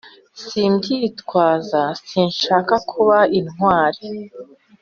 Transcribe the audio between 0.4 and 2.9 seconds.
Simbyitwaza sinshaka